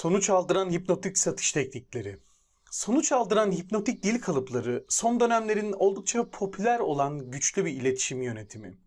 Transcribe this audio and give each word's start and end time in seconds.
Sonuç 0.00 0.30
aldıran 0.30 0.70
hipnotik 0.70 1.18
satış 1.18 1.52
teknikleri. 1.52 2.18
Sonuç 2.70 3.12
aldıran 3.12 3.52
hipnotik 3.52 4.02
dil 4.02 4.20
kalıpları 4.20 4.84
son 4.88 5.20
dönemlerin 5.20 5.72
oldukça 5.72 6.30
popüler 6.30 6.78
olan 6.78 7.30
güçlü 7.30 7.64
bir 7.64 7.70
iletişim 7.70 8.22
yönetimi. 8.22 8.78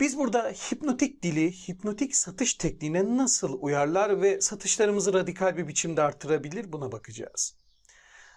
Biz 0.00 0.18
burada 0.18 0.50
hipnotik 0.50 1.22
dili, 1.22 1.52
hipnotik 1.52 2.16
satış 2.16 2.54
tekniğine 2.54 3.16
nasıl 3.16 3.58
uyarlar 3.60 4.22
ve 4.22 4.40
satışlarımızı 4.40 5.12
radikal 5.12 5.56
bir 5.56 5.68
biçimde 5.68 6.02
artırabilir 6.02 6.72
buna 6.72 6.92
bakacağız. 6.92 7.56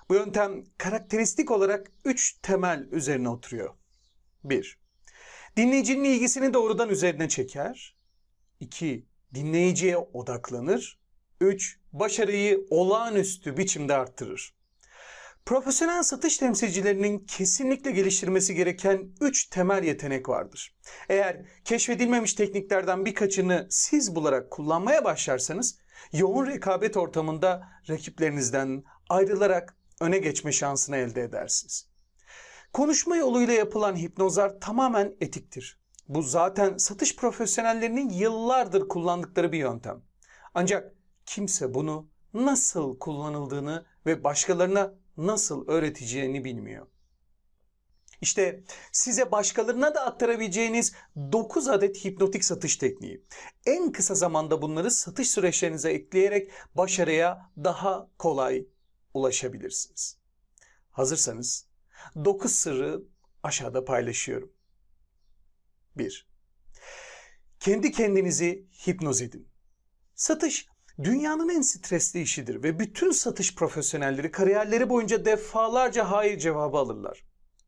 Bu 0.10 0.14
yöntem 0.14 0.64
karakteristik 0.78 1.52
olarak 1.52 1.92
3 2.06 2.40
temel 2.42 2.88
üzerine 2.92 3.30
oturuyor. 3.30 3.74
1. 4.44 4.80
Dinleyicinin 5.58 6.04
ilgisini 6.04 6.54
doğrudan 6.54 6.90
üzerine 6.90 7.30
çeker. 7.30 7.96
2. 8.60 9.06
Dinleyiciye 9.34 9.98
odaklanır. 9.98 11.07
3. 11.42 11.80
Başarıyı 11.94 12.66
olağanüstü 12.70 13.58
biçimde 13.58 13.94
arttırır. 13.94 14.58
Profesyonel 15.46 16.04
satış 16.04 16.38
temsilcilerinin 16.38 17.20
kesinlikle 17.20 17.92
geliştirmesi 17.92 18.56
gereken 18.56 19.10
3 19.22 19.46
temel 19.46 19.84
yetenek 19.84 20.30
vardır. 20.30 20.76
Eğer 21.10 21.46
keşfedilmemiş 21.66 22.34
tekniklerden 22.34 23.06
birkaçını 23.06 23.68
siz 23.70 24.16
bularak 24.16 24.52
kullanmaya 24.52 25.04
başlarsanız 25.04 25.80
yoğun 26.14 26.48
rekabet 26.48 26.98
ortamında 26.98 27.70
rakiplerinizden 27.90 28.84
ayrılarak 29.10 29.78
öne 30.02 30.18
geçme 30.18 30.52
şansını 30.52 30.98
elde 30.98 31.22
edersiniz. 31.22 31.90
Konuşma 32.74 33.18
yoluyla 33.18 33.54
yapılan 33.54 33.96
hipnozlar 33.96 34.60
tamamen 34.60 35.16
etiktir. 35.22 35.80
Bu 36.08 36.22
zaten 36.22 36.78
satış 36.78 37.16
profesyonellerinin 37.16 38.10
yıllardır 38.10 38.88
kullandıkları 38.88 39.52
bir 39.52 39.58
yöntem. 39.58 40.02
Ancak 40.54 40.97
kimse 41.28 41.74
bunu 41.74 42.10
nasıl 42.34 43.00
kullanıldığını 43.00 43.86
ve 44.06 44.24
başkalarına 44.24 44.94
nasıl 45.18 45.68
öğreteceğini 45.68 46.44
bilmiyor. 46.44 46.88
İşte 48.22 48.64
size 48.92 49.32
başkalarına 49.32 49.96
da 49.96 50.06
aktarabileceğiniz 50.06 50.94
9 51.16 51.68
adet 51.68 52.06
hipnotik 52.06 52.46
satış 52.46 52.78
tekniği. 52.78 53.26
En 53.66 53.92
kısa 53.92 54.16
zamanda 54.16 54.62
bunları 54.62 54.92
satış 54.92 55.30
süreçlerinize 55.30 55.92
ekleyerek 55.92 56.52
başarıya 56.76 57.52
daha 57.58 58.10
kolay 58.18 58.68
ulaşabilirsiniz. 59.14 60.18
Hazırsanız 60.92 61.68
9 62.16 62.52
sırrı 62.52 63.04
aşağıda 63.44 63.86
paylaşıyorum. 63.86 64.52
1. 65.98 66.28
Kendi 67.60 67.92
kendinizi 67.92 68.68
hipnoz 68.88 69.22
edin. 69.22 69.48
Satış 70.16 70.68
dünyanın 71.04 71.50
en 71.50 71.62
stresli 71.62 72.22
işidir 72.22 72.64
ve 72.64 72.80
bütün 72.80 73.12
satış 73.12 73.56
profesyonelleri 73.56 74.32
kariyerleri 74.32 74.90
boyunca 74.90 75.26
defalarca 75.26 76.12
hayır 76.12 76.40
cevabı 76.40 76.78
alırlar. 76.78 77.24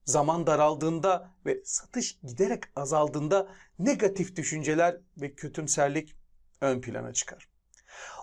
Zaman 0.06 0.48
daraldığında 0.48 1.32
ve 1.46 1.62
satış 1.64 2.20
giderek 2.24 2.64
azaldığında 2.76 3.48
negatif 3.80 4.36
düşünceler 4.36 4.98
ve 5.18 5.34
kötümserlik 5.34 6.16
ön 6.62 6.82
plana 6.82 7.14
çıkar. 7.14 7.50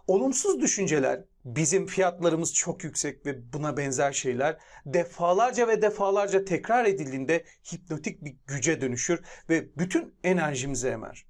Olumsuz 0.07 0.61
düşünceler, 0.61 1.25
bizim 1.45 1.87
fiyatlarımız 1.87 2.55
çok 2.55 2.85
yüksek 2.85 3.27
ve 3.27 3.53
buna 3.53 3.77
benzer 3.77 4.13
şeyler 4.13 4.59
defalarca 4.87 5.69
ve 5.69 5.83
defalarca 5.83 6.45
tekrar 6.45 6.85
edildiğinde 6.85 7.45
hipnotik 7.73 8.25
bir 8.25 8.37
güce 8.47 8.81
dönüşür 8.81 9.25
ve 9.49 9.79
bütün 9.79 10.15
enerjimizi 10.25 10.89
emer. 10.89 11.27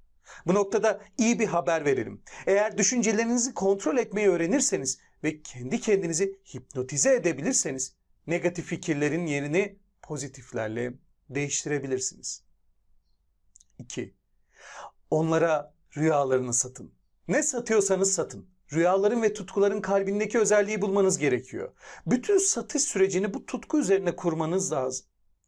Bu 0.47 0.55
noktada 0.55 1.01
iyi 1.19 1.39
bir 1.39 1.47
haber 1.47 1.85
verelim. 1.85 2.23
Eğer 2.47 2.79
düşüncelerinizi 2.79 3.55
kontrol 3.55 3.99
etmeyi 3.99 4.29
öğrenirseniz 4.29 4.99
ve 5.25 5.43
kendi 5.43 5.81
kendinizi 5.81 6.41
hipnotize 6.55 7.15
edebilirseniz 7.15 7.97
negatif 8.27 8.67
fikirlerin 8.67 9.27
yerini 9.27 9.79
pozitiflerle 10.03 10.93
değiştirebilirsiniz. 11.31 12.43
2. 13.79 14.15
Onlara 15.11 15.75
rüyalarını 15.97 16.55
satın. 16.55 16.93
Ne 17.29 17.43
satıyorsanız 17.43 18.13
satın. 18.13 18.49
Rüyaların 18.73 19.23
ve 19.23 19.33
tutkuların 19.33 19.81
kalbindeki 19.81 20.39
özelliği 20.39 20.83
bulmanız 20.83 21.19
gerekiyor. 21.19 21.73
Bütün 22.07 22.39
satış 22.39 22.83
sürecini 22.83 23.35
bu 23.35 23.47
tutku 23.47 23.79
üzerine 23.79 24.17
kurmanız 24.17 24.73
lazım. 24.73 25.07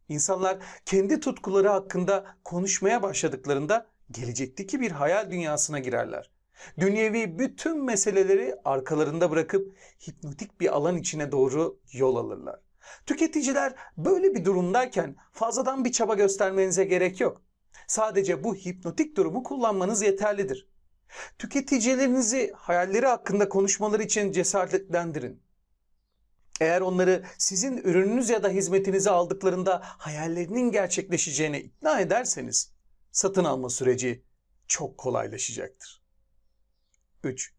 İnsanlar 0.09 0.59
kendi 0.84 1.21
tutkuları 1.21 1.69
hakkında 1.69 2.37
konuşmaya 2.44 3.03
başladıklarında 3.03 3.87
gelecekteki 4.11 4.81
bir 4.81 4.91
hayal 4.91 5.31
dünyasına 5.31 5.79
girerler. 5.79 6.31
Dünyevi 6.79 7.39
bütün 7.39 7.85
meseleleri 7.85 8.55
arkalarında 8.65 9.31
bırakıp 9.31 9.77
hipnotik 10.09 10.61
bir 10.61 10.77
alan 10.77 10.97
içine 10.97 11.33
doğru 11.33 11.81
yol 11.93 12.17
alırlar. 12.17 12.61
Tüketiciler 13.07 13.75
böyle 13.97 14.35
bir 14.35 14.45
durumdayken 14.45 15.17
fazladan 15.33 15.85
bir 15.85 15.93
çaba 15.93 16.15
göstermenize 16.15 16.85
gerek 16.85 17.21
yok. 17.21 17.43
Sadece 17.87 18.45
bu 18.45 18.55
hipnotik 18.55 19.17
durumu 19.17 19.43
kullanmanız 19.43 20.03
yeterlidir. 20.03 20.69
Tüketicilerinizi 21.39 22.53
hayalleri 22.57 23.07
hakkında 23.07 23.49
konuşmaları 23.49 24.03
için 24.03 24.33
cesaretlendirin. 24.33 25.43
Eğer 26.61 26.81
onları 26.81 27.25
sizin 27.39 27.77
ürününüz 27.77 28.31
ya 28.31 28.43
da 28.43 28.49
hizmetinizi 28.49 29.11
aldıklarında 29.11 29.81
hayallerinin 29.83 30.71
gerçekleşeceğine 30.71 31.61
ikna 31.61 32.01
ederseniz 32.01 32.78
satın 33.13 33.45
alma 33.45 33.71
süreci 33.71 34.25
çok 34.67 34.99
kolaylaşacaktır. 34.99 36.03
3. 37.25 37.55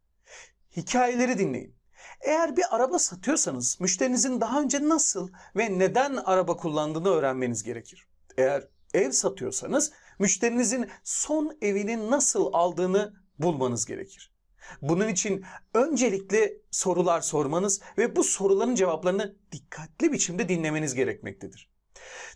Hikayeleri 0.76 1.38
dinleyin. 1.38 1.76
Eğer 2.22 2.58
bir 2.58 2.76
araba 2.76 3.00
satıyorsanız 3.00 3.82
müşterinizin 3.82 4.42
daha 4.42 4.62
önce 4.62 4.90
nasıl 4.90 5.30
ve 5.56 5.80
neden 5.80 6.16
araba 6.16 6.58
kullandığını 6.58 7.10
öğrenmeniz 7.10 7.64
gerekir. 7.64 8.08
Eğer 8.38 8.68
ev 8.94 9.12
satıyorsanız 9.12 9.92
müşterinizin 10.20 10.90
son 11.04 11.58
evini 11.62 12.12
nasıl 12.12 12.50
aldığını 12.54 13.14
bulmanız 13.40 13.86
gerekir. 13.86 14.34
Bunun 14.82 15.08
için 15.08 15.46
öncelikle 15.74 16.54
sorular 16.72 17.22
sormanız 17.22 17.82
ve 17.98 18.16
bu 18.16 18.24
soruların 18.24 18.76
cevaplarını 18.76 19.36
dikkatli 19.52 20.12
biçimde 20.12 20.50
dinlemeniz 20.50 20.96
gerekmektedir. 20.96 21.72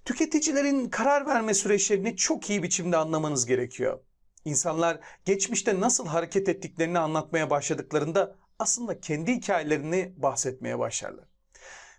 Tüketicilerin 0.05 0.89
karar 0.89 1.25
verme 1.25 1.53
süreçlerini 1.53 2.15
çok 2.15 2.49
iyi 2.49 2.63
biçimde 2.63 2.97
anlamanız 2.97 3.45
gerekiyor. 3.45 3.99
İnsanlar 4.45 4.99
geçmişte 5.25 5.79
nasıl 5.79 6.07
hareket 6.07 6.49
ettiklerini 6.49 6.99
anlatmaya 6.99 7.49
başladıklarında 7.49 8.35
aslında 8.59 8.99
kendi 8.99 9.35
hikayelerini 9.35 10.13
bahsetmeye 10.17 10.79
başlarlar. 10.79 11.25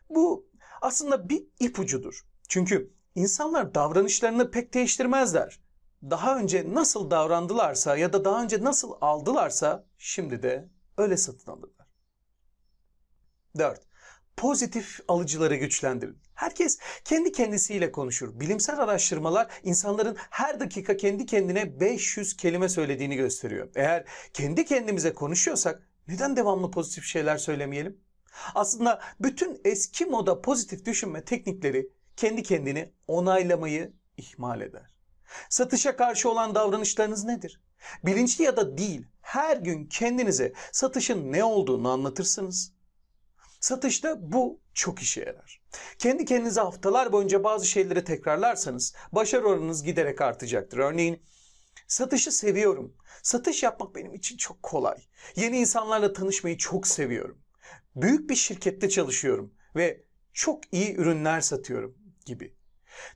Bu 0.09 0.47
aslında 0.83 1.29
bir 1.29 1.45
ipucudur. 1.61 2.27
Çünkü 2.49 2.93
insanlar 3.15 3.75
davranışlarını 3.75 4.51
pek 4.51 4.75
değiştirmezler. 4.75 5.61
Daha 6.03 6.39
önce 6.39 6.75
nasıl 6.75 7.11
davrandılarsa 7.11 7.97
ya 7.97 8.13
da 8.13 8.25
daha 8.25 8.43
önce 8.43 8.65
nasıl 8.65 8.93
aldılarsa 9.01 9.87
şimdi 9.99 10.43
de 10.43 10.69
öyle 10.99 11.17
satın 11.17 11.53
alırlar. 11.53 11.87
4 13.59 13.81
pozitif 14.37 15.01
alıcıları 15.09 15.57
güçlendirin. 15.57 16.19
Herkes 16.35 16.79
kendi 17.05 17.33
kendisiyle 17.33 17.93
konuşur. 17.93 18.41
Bilimsel 18.41 18.79
araştırmalar 18.79 19.49
insanların 19.63 20.17
her 20.31 20.61
dakika 20.61 20.97
kendi 20.97 21.27
kendine 21.27 21.81
500 21.81 22.37
kelime 22.37 22.69
söylediğini 22.69 23.17
gösteriyor. 23.17 23.69
Eğer 23.75 24.05
kendi 24.33 24.65
kendimize 24.65 25.13
konuşuyorsak 25.13 25.89
neden 26.09 26.37
devamlı 26.37 26.71
pozitif 26.71 27.05
şeyler 27.05 27.39
söylemeyelim? 27.39 28.01
Aslında 28.55 29.01
bütün 29.21 29.61
eski 29.65 30.07
moda 30.07 30.43
pozitif 30.43 30.85
düşünme 30.85 31.25
teknikleri 31.25 31.89
kendi 32.17 32.43
kendini 32.43 32.93
onaylamayı 33.09 33.93
ihmal 34.17 34.61
eder. 34.61 34.91
Satışa 35.49 35.97
karşı 35.97 36.31
olan 36.31 36.55
davranışlarınız 36.55 37.25
nedir? 37.25 37.61
Bilinçli 38.05 38.45
ya 38.45 38.57
da 38.57 38.79
değil 38.79 39.07
her 39.21 39.57
gün 39.57 39.87
kendinize 39.87 40.53
satışın 40.73 41.33
ne 41.33 41.45
olduğunu 41.45 41.89
anlatırsınız 41.89 42.75
Satışta 43.65 44.33
bu 44.33 44.61
çok 44.75 45.03
işe 45.03 45.21
yarar. 45.21 45.61
Kendi 45.99 46.25
kendinize 46.25 46.61
haftalar 46.61 47.13
boyunca 47.13 47.45
bazı 47.45 47.67
şeyleri 47.67 48.05
tekrarlarsanız 48.05 48.95
başarı 49.13 49.47
oranınız 49.47 49.83
giderek 49.83 50.21
artacaktır. 50.21 50.79
Örneğin 50.79 51.23
satışı 51.87 52.33
seviyorum. 52.33 52.97
Satış 53.23 53.63
yapmak 53.63 53.95
benim 53.95 54.15
için 54.15 54.37
çok 54.37 54.63
kolay. 54.63 54.97
Yeni 55.37 55.59
insanlarla 55.59 56.13
tanışmayı 56.13 56.59
çok 56.59 56.87
seviyorum. 56.87 57.39
Büyük 57.97 58.31
bir 58.31 58.35
şirkette 58.35 58.89
çalışıyorum 58.89 59.55
ve 59.77 60.05
çok 60.33 60.61
iyi 60.73 60.95
ürünler 60.97 61.41
satıyorum 61.41 61.99
gibi. 62.27 62.55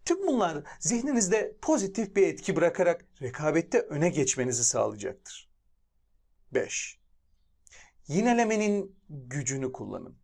Tüm 0.04 0.26
bunlar 0.26 0.64
zihninizde 0.80 1.56
pozitif 1.62 2.16
bir 2.16 2.26
etki 2.26 2.56
bırakarak 2.56 3.06
rekabette 3.22 3.80
öne 3.80 4.08
geçmenizi 4.08 4.64
sağlayacaktır. 4.64 5.50
5. 6.54 6.98
Yinelemenin 8.08 8.96
gücünü 9.08 9.72
kullanın. 9.72 10.18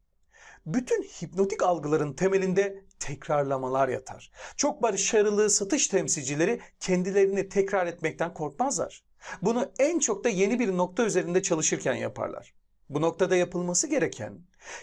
Bütün 0.66 1.02
hipnotik 1.02 1.62
algıların 1.62 2.12
temelinde 2.12 2.84
tekrarlamalar 2.98 3.88
yatar. 3.88 4.30
Çok 4.56 4.82
başarılı 4.82 5.50
satış 5.50 5.88
temsilcileri 5.88 6.60
kendilerini 6.80 7.48
tekrar 7.48 7.86
etmekten 7.86 8.34
korkmazlar. 8.34 9.04
Bunu 9.42 9.72
en 9.78 9.98
çok 9.98 10.24
da 10.24 10.28
yeni 10.28 10.58
bir 10.58 10.76
nokta 10.76 11.04
üzerinde 11.04 11.42
çalışırken 11.42 11.94
yaparlar. 11.94 12.54
Bu 12.88 13.00
noktada 13.00 13.36
yapılması 13.36 13.86
gereken 13.86 14.38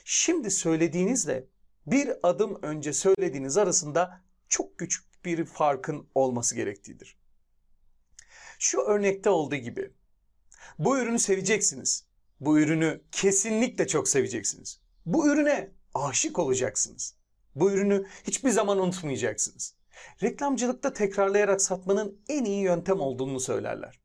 şimdi 0.06 0.52
söylediğinizle 0.52 1.48
bir 1.88 2.12
adım 2.24 2.60
önce 2.62 2.94
söylediğiniz 2.94 3.58
arasında 3.58 4.22
çok 4.50 4.78
küçük 4.78 5.26
bir 5.26 5.46
farkın 5.46 6.08
olması 6.16 6.56
gerektiğidir. 6.56 7.18
Şu 8.60 8.82
örnekte 8.82 9.30
olduğu 9.30 9.56
gibi 9.56 9.94
bu 10.80 11.00
ürünü 11.00 11.20
seveceksiniz. 11.20 12.06
Bu 12.40 12.60
ürünü 12.60 13.02
kesinlikle 13.12 13.88
çok 13.88 14.08
seveceksiniz. 14.08 14.82
Bu 15.06 15.28
ürüne 15.28 15.72
aşık 15.94 16.40
olacaksınız. 16.40 17.16
Bu 17.56 17.72
ürünü 17.72 18.06
hiçbir 18.24 18.50
zaman 18.50 18.80
unutmayacaksınız. 18.80 19.76
Reklamcılıkta 20.24 20.94
tekrarlayarak 20.94 21.62
satmanın 21.62 22.22
en 22.30 22.46
iyi 22.46 22.62
yöntem 22.62 23.00
olduğunu 23.00 23.40
söylerler. 23.40 24.02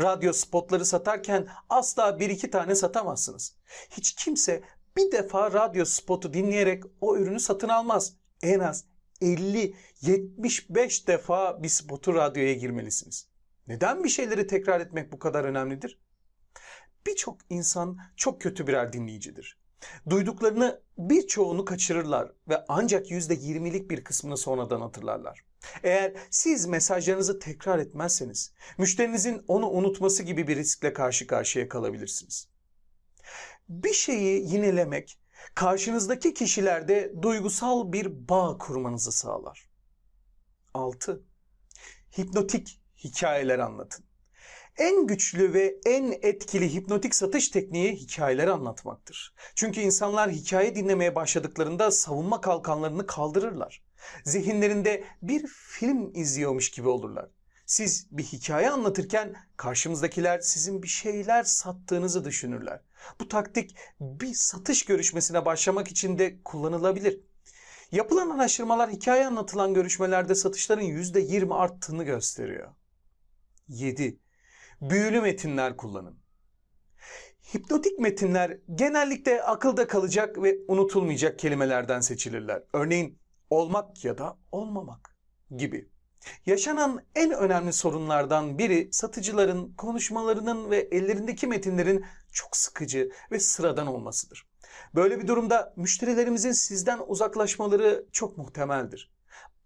Radyo 0.00 0.32
spotları 0.32 0.84
satarken 0.84 1.48
asla 1.68 2.20
bir 2.20 2.30
iki 2.30 2.50
tane 2.50 2.74
satamazsınız. 2.74 3.56
Hiç 3.90 4.14
kimse 4.14 4.62
bir 4.96 5.12
defa 5.12 5.52
radyo 5.52 5.84
spotu 5.84 6.34
dinleyerek 6.34 6.84
o 7.00 7.16
ürünü 7.16 7.40
satın 7.40 7.68
almaz. 7.68 8.16
En 8.42 8.60
az 8.60 8.84
50-75 9.22 11.06
defa 11.06 11.62
bir 11.62 11.68
spotu 11.68 12.14
radyoya 12.14 12.54
girmelisiniz. 12.54 13.28
Neden 13.66 14.04
bir 14.04 14.08
şeyleri 14.08 14.46
tekrar 14.46 14.80
etmek 14.80 15.12
bu 15.12 15.18
kadar 15.18 15.44
önemlidir? 15.44 16.00
Birçok 17.06 17.38
insan 17.50 17.98
çok 18.16 18.40
kötü 18.40 18.66
birer 18.66 18.92
dinleyicidir. 18.92 19.63
Duyduklarını 20.10 20.82
birçoğunu 20.98 21.64
kaçırırlar 21.64 22.32
ve 22.48 22.64
ancak 22.68 23.10
%20'lik 23.10 23.90
bir 23.90 24.04
kısmını 24.04 24.36
sonradan 24.36 24.80
hatırlarlar. 24.80 25.44
Eğer 25.82 26.12
siz 26.30 26.66
mesajlarınızı 26.66 27.38
tekrar 27.38 27.78
etmezseniz 27.78 28.52
müşterinizin 28.78 29.44
onu 29.48 29.70
unutması 29.70 30.22
gibi 30.22 30.48
bir 30.48 30.56
riskle 30.56 30.92
karşı 30.92 31.26
karşıya 31.26 31.68
kalabilirsiniz. 31.68 32.48
Bir 33.68 33.92
şeyi 33.92 34.52
yinelemek 34.52 35.18
karşınızdaki 35.54 36.34
kişilerde 36.34 37.14
duygusal 37.22 37.92
bir 37.92 38.28
bağ 38.28 38.58
kurmanızı 38.58 39.12
sağlar. 39.12 39.68
6. 40.74 41.22
Hipnotik 42.18 42.80
hikayeler 43.04 43.58
anlatın. 43.58 44.04
En 44.78 45.06
güçlü 45.06 45.52
ve 45.52 45.76
en 45.86 46.18
etkili 46.22 46.74
hipnotik 46.74 47.14
satış 47.14 47.48
tekniği 47.48 47.92
hikayeler 47.92 48.48
anlatmaktır. 48.48 49.34
Çünkü 49.54 49.80
insanlar 49.80 50.30
hikaye 50.30 50.74
dinlemeye 50.74 51.14
başladıklarında 51.14 51.90
savunma 51.90 52.40
kalkanlarını 52.40 53.06
kaldırırlar. 53.06 53.82
Zihinlerinde 54.24 55.04
bir 55.22 55.46
film 55.46 56.14
izliyormuş 56.14 56.70
gibi 56.70 56.88
olurlar. 56.88 57.28
Siz 57.66 58.06
bir 58.10 58.22
hikaye 58.22 58.70
anlatırken 58.70 59.34
karşımızdakiler 59.56 60.40
sizin 60.40 60.82
bir 60.82 60.88
şeyler 60.88 61.42
sattığınızı 61.42 62.24
düşünürler. 62.24 62.80
Bu 63.20 63.28
taktik 63.28 63.76
bir 64.00 64.34
satış 64.34 64.84
görüşmesine 64.84 65.44
başlamak 65.44 65.88
için 65.88 66.18
de 66.18 66.42
kullanılabilir. 66.44 67.20
Yapılan 67.92 68.30
araştırmalar 68.30 68.90
hikaye 68.90 69.26
anlatılan 69.26 69.74
görüşmelerde 69.74 70.34
satışların 70.34 70.82
%20 70.82 71.54
arttığını 71.54 72.04
gösteriyor. 72.04 72.68
7. 73.68 74.23
Büyülü 74.90 75.20
metinler 75.20 75.76
kullanın. 75.76 76.18
Hipnotik 77.54 77.98
metinler 77.98 78.58
genellikle 78.74 79.42
akılda 79.42 79.86
kalacak 79.86 80.42
ve 80.42 80.58
unutulmayacak 80.68 81.38
kelimelerden 81.38 82.00
seçilirler. 82.00 82.62
Örneğin 82.72 83.18
olmak 83.50 84.04
ya 84.04 84.18
da 84.18 84.38
olmamak 84.52 85.16
gibi. 85.56 85.90
Yaşanan 86.46 87.04
en 87.14 87.32
önemli 87.32 87.72
sorunlardan 87.72 88.58
biri 88.58 88.88
satıcıların 88.92 89.74
konuşmalarının 89.74 90.70
ve 90.70 90.78
ellerindeki 90.78 91.46
metinlerin 91.46 92.04
çok 92.32 92.56
sıkıcı 92.56 93.10
ve 93.30 93.40
sıradan 93.40 93.86
olmasıdır. 93.86 94.46
Böyle 94.94 95.18
bir 95.18 95.26
durumda 95.26 95.74
müşterilerimizin 95.76 96.52
sizden 96.52 97.00
uzaklaşmaları 97.06 98.06
çok 98.12 98.38
muhtemeldir. 98.38 99.13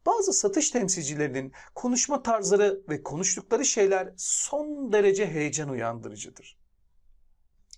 Bazı 0.09 0.33
satış 0.33 0.71
temsilcilerinin 0.71 1.53
konuşma 1.75 2.23
tarzları 2.23 2.83
ve 2.89 3.03
konuştukları 3.03 3.65
şeyler 3.65 4.15
son 4.17 4.93
derece 4.93 5.27
heyecan 5.27 5.69
uyandırıcıdır. 5.69 6.59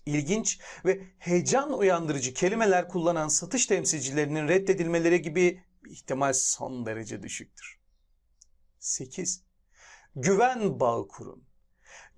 İlginç 0.07 0.61
ve 0.85 1.03
heyecan 1.19 1.79
uyandırıcı 1.79 2.35
kelimeler 2.35 2.89
kullanan 2.89 3.29
satış 3.29 3.67
temsilcilerinin 3.67 4.49
reddedilmeleri 4.49 5.23
gibi 5.23 5.65
ihtimal 5.87 6.33
son 6.33 6.87
derece 6.87 7.23
düşüktür. 7.23 7.81
8. 8.79 9.45
Güven 10.17 10.81
bağı 10.81 11.09
kurun. 11.09 11.45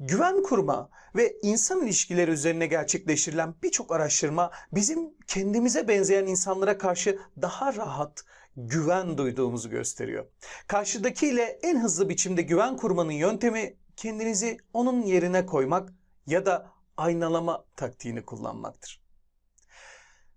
Güven 0.01 0.43
kurma 0.43 0.91
ve 1.17 1.37
insan 1.43 1.87
ilişkileri 1.87 2.31
üzerine 2.31 2.67
gerçekleştirilen 2.67 3.55
birçok 3.63 3.93
araştırma 3.93 4.51
bizim 4.73 5.15
kendimize 5.27 5.89
benzeyen 5.89 6.27
insanlara 6.27 6.79
karşı 6.79 7.19
daha 7.43 7.77
rahat, 7.77 8.25
güven 8.57 9.19
duyduğumuzu 9.19 9.71
gösteriyor. 9.71 10.27
Karşıdakiyle 10.67 11.43
en 11.63 11.81
hızlı 11.81 12.09
biçimde 12.09 12.43
güven 12.43 12.77
kurmanın 12.77 13.13
yöntemi 13.13 13.77
kendinizi 13.97 14.57
onun 14.73 15.03
yerine 15.03 15.47
koymak 15.47 15.93
ya 16.27 16.47
da 16.47 16.73
aynalama 16.97 17.65
taktiğini 17.77 18.25
kullanmaktır. 18.25 19.03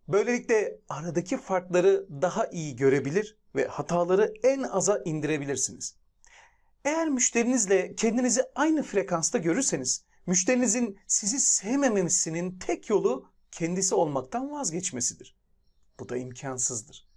Böylelikle 0.08 0.80
aradaki 0.90 1.38
farkları 1.38 2.08
daha 2.22 2.46
iyi 2.48 2.76
görebilir 2.76 3.38
ve 3.56 3.68
hataları 3.68 4.34
en 4.44 4.64
aza 4.64 5.02
indirebilirsiniz. 5.06 5.96
Eğer 6.86 7.10
müşterinizle 7.10 7.96
kendinizi 7.96 8.44
aynı 8.56 8.84
frekansta 8.84 9.38
görürseniz, 9.38 10.06
müşterinizin 10.26 10.98
sizi 11.08 11.40
sevmemesinin 11.40 12.60
tek 12.60 12.90
yolu 12.90 13.32
kendisi 13.52 13.96
olmaktan 13.96 14.52
vazgeçmesidir. 14.52 15.36
Bu 16.00 16.10
da 16.10 16.18
imkansızdır. 16.18 17.15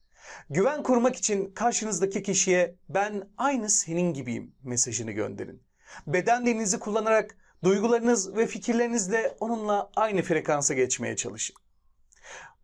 Güven 0.50 0.82
kurmak 0.82 1.16
için 1.16 1.54
karşınızdaki 1.54 2.22
kişiye 2.22 2.74
ben 2.88 3.30
aynı 3.36 3.70
senin 3.70 4.14
gibiyim 4.14 4.54
mesajını 4.62 5.12
gönderin. 5.12 5.62
Beden 6.06 6.46
dilinizi 6.46 6.78
kullanarak 6.78 7.36
duygularınız 7.64 8.36
ve 8.36 8.46
fikirlerinizle 8.46 9.36
onunla 9.40 9.90
aynı 9.96 10.22
frekansa 10.22 10.74
geçmeye 10.74 11.16
çalışın. 11.16 11.56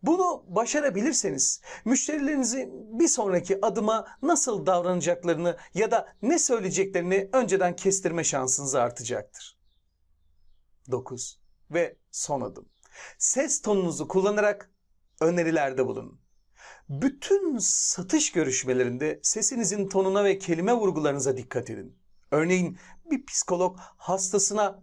Bunu 0.02 0.44
başarabilirseniz 0.48 1.60
müşterilerinizi 1.84 2.68
bir 2.72 3.08
sonraki 3.08 3.58
adıma 3.66 4.06
nasıl 4.22 4.66
davranacaklarını 4.66 5.56
ya 5.74 5.90
da 5.90 6.08
ne 6.22 6.38
söyleyeceklerini 6.38 7.28
önceden 7.32 7.76
kestirme 7.76 8.24
şansınız 8.24 8.74
artacaktır. 8.74 9.58
9. 10.90 11.40
Ve 11.70 11.96
son 12.10 12.40
adım. 12.40 12.68
Ses 13.18 13.62
tonunuzu 13.62 14.08
kullanarak 14.08 14.70
önerilerde 15.20 15.86
bulunun. 15.86 16.23
Bütün 16.88 17.58
satış 17.58 18.32
görüşmelerinde 18.32 19.20
sesinizin 19.22 19.88
tonuna 19.88 20.24
ve 20.24 20.38
kelime 20.38 20.74
vurgularınıza 20.74 21.36
dikkat 21.36 21.70
edin. 21.70 21.96
Örneğin 22.30 22.78
bir 23.10 23.26
psikolog 23.26 23.78
hastasına 23.78 24.82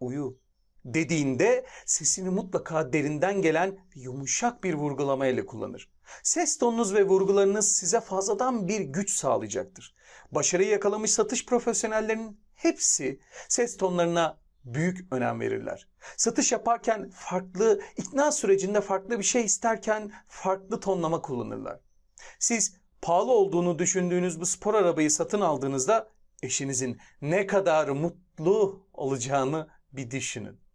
uyu, 0.00 0.38
dediğinde 0.84 1.66
sesini 1.86 2.30
mutlaka 2.30 2.92
derinden 2.92 3.42
gelen 3.42 3.78
yumuşak 3.94 4.64
bir 4.64 4.74
vurgulama 4.74 5.26
ile 5.26 5.46
kullanır. 5.46 5.90
Ses 6.22 6.58
tonunuz 6.58 6.94
ve 6.94 7.06
vurgularınız 7.06 7.72
size 7.72 8.00
fazladan 8.00 8.68
bir 8.68 8.80
güç 8.80 9.10
sağlayacaktır. 9.10 9.94
Başarıyı 10.32 10.68
yakalamış 10.68 11.10
satış 11.10 11.46
profesyonellerinin 11.46 12.40
hepsi 12.54 13.20
ses 13.48 13.76
tonlarına 13.76 14.38
büyük 14.66 15.12
önem 15.12 15.40
verirler. 15.40 15.88
Satış 16.16 16.52
yaparken 16.52 17.10
farklı, 17.10 17.80
ikna 17.96 18.32
sürecinde 18.32 18.80
farklı 18.80 19.18
bir 19.18 19.24
şey 19.24 19.44
isterken 19.44 20.12
farklı 20.28 20.80
tonlama 20.80 21.22
kullanırlar. 21.22 21.80
Siz 22.38 22.76
pahalı 23.02 23.32
olduğunu 23.32 23.78
düşündüğünüz 23.78 24.40
bu 24.40 24.46
spor 24.46 24.74
arabayı 24.74 25.10
satın 25.10 25.40
aldığınızda 25.40 26.08
eşinizin 26.42 26.98
ne 27.22 27.46
kadar 27.46 27.88
mutlu 27.88 28.86
olacağını 28.92 29.68
bir 29.92 30.10
düşünün. 30.10 30.65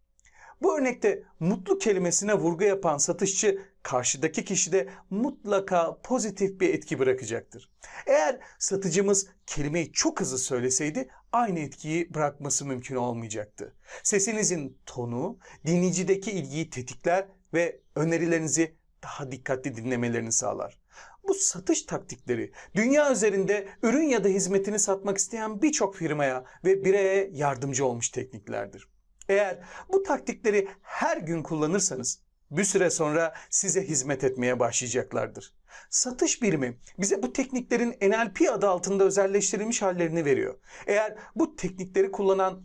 Bu 0.61 0.77
örnekte 0.79 1.23
mutlu 1.39 1.77
kelimesine 1.77 2.33
vurgu 2.33 2.63
yapan 2.63 2.97
satışçı 2.97 3.61
karşıdaki 3.83 4.45
kişide 4.45 4.89
mutlaka 5.09 6.01
pozitif 6.03 6.59
bir 6.59 6.73
etki 6.73 6.99
bırakacaktır. 6.99 7.69
Eğer 8.07 8.39
satıcımız 8.59 9.27
kelimeyi 9.45 9.91
çok 9.91 10.19
hızlı 10.19 10.37
söyleseydi 10.37 11.09
aynı 11.31 11.59
etkiyi 11.59 12.13
bırakması 12.13 12.65
mümkün 12.65 12.95
olmayacaktı. 12.95 13.75
Sesinizin 14.03 14.77
tonu 14.85 15.39
dinleyicideki 15.65 16.31
ilgiyi 16.31 16.69
tetikler 16.69 17.27
ve 17.53 17.81
önerilerinizi 17.95 18.75
daha 19.03 19.31
dikkatli 19.31 19.75
dinlemelerini 19.75 20.31
sağlar. 20.31 20.81
Bu 21.27 21.33
satış 21.33 21.81
taktikleri 21.81 22.51
dünya 22.75 23.11
üzerinde 23.11 23.67
ürün 23.83 24.07
ya 24.07 24.23
da 24.23 24.27
hizmetini 24.27 24.79
satmak 24.79 25.17
isteyen 25.17 25.61
birçok 25.61 25.95
firmaya 25.95 26.45
ve 26.65 26.85
bireye 26.85 27.29
yardımcı 27.33 27.85
olmuş 27.85 28.09
tekniklerdir. 28.09 28.87
Eğer 29.29 29.59
bu 29.89 30.03
taktikleri 30.03 30.67
her 30.81 31.17
gün 31.17 31.43
kullanırsanız 31.43 32.21
bir 32.51 32.63
süre 32.63 32.89
sonra 32.89 33.33
size 33.49 33.87
hizmet 33.87 34.23
etmeye 34.23 34.59
başlayacaklardır. 34.59 35.53
Satış 35.89 36.41
birimi 36.41 36.79
bize 36.99 37.23
bu 37.23 37.33
tekniklerin 37.33 37.91
NLP 38.01 38.41
adı 38.51 38.69
altında 38.69 39.03
özelleştirilmiş 39.03 39.81
hallerini 39.81 40.25
veriyor. 40.25 40.59
Eğer 40.87 41.17
bu 41.35 41.55
teknikleri 41.55 42.11
kullanan 42.11 42.63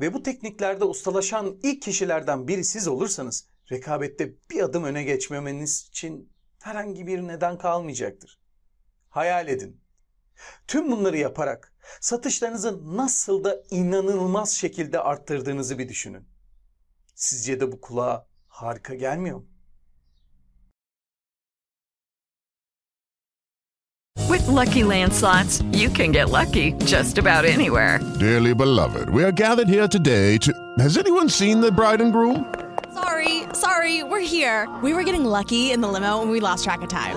ve 0.00 0.14
bu 0.14 0.22
tekniklerde 0.22 0.84
ustalaşan 0.84 1.58
ilk 1.62 1.82
kişilerden 1.82 2.48
biri 2.48 2.64
siz 2.64 2.88
olursanız 2.88 3.48
rekabette 3.72 4.34
bir 4.50 4.62
adım 4.62 4.84
öne 4.84 5.02
geçmemeniz 5.02 5.88
için 5.88 6.32
herhangi 6.62 7.06
bir 7.06 7.18
neden 7.22 7.58
kalmayacaktır. 7.58 8.40
Hayal 9.08 9.48
edin. 9.48 9.81
Tüm 10.66 10.90
bunları 10.90 11.16
yaparak 11.16 11.72
satışlarınızı 12.00 12.96
nasıl 12.96 13.44
da 13.44 13.62
inanılmaz 13.70 14.52
şekilde 14.52 15.00
arttırdığınızı 15.00 15.78
bir 15.78 15.88
düşünün. 15.88 16.28
Sizce 17.14 17.60
de 17.60 17.72
bu 17.72 17.80
kulağa 17.80 18.26
harika 18.48 18.94
gelmiyor 18.94 19.36
mu? 19.36 19.46
With 24.28 24.48
Lucky 24.48 24.84
Land 24.84 25.12
slots, 25.12 25.60
you 25.72 25.90
can 25.90 26.12
get 26.12 26.30
lucky 26.30 26.72
just 26.86 27.18
about 27.18 27.44
anywhere. 27.44 28.00
Dearly 28.20 28.54
beloved, 28.54 29.08
we 29.08 29.24
are 29.24 29.30
gathered 29.30 29.68
here 29.68 29.88
today 29.88 30.38
to. 30.38 30.52
Has 30.78 30.96
anyone 30.96 31.28
seen 31.28 31.60
the 31.60 31.70
bride 31.70 32.00
and 32.00 32.12
groom? 32.12 32.46
Sorry, 32.94 33.42
sorry, 33.52 34.02
we're 34.02 34.20
here. 34.20 34.68
We 34.82 34.94
were 34.94 35.02
getting 35.02 35.24
lucky 35.24 35.70
in 35.70 35.80
the 35.80 35.88
limo 35.88 36.22
and 36.22 36.30
we 36.30 36.40
lost 36.40 36.64
track 36.64 36.82
of 36.82 36.88
time. 36.88 37.16